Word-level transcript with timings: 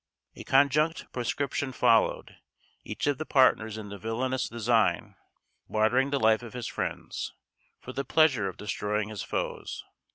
A 0.35 0.43
conjunct 0.43 1.11
proscription 1.13 1.71
followed, 1.71 2.37
each 2.83 3.05
of 3.05 3.19
the 3.19 3.25
partners 3.27 3.77
in 3.77 3.89
the 3.89 3.99
villanous 3.99 4.49
design 4.49 5.15
bartering 5.69 6.09
the 6.09 6.19
life 6.19 6.41
of 6.41 6.53
his 6.53 6.65
friends, 6.65 7.35
for 7.79 7.93
the 7.93 8.03
pleasure 8.03 8.47
of 8.47 8.57
destroying 8.57 9.09
his 9.09 9.21
foes. 9.21 9.83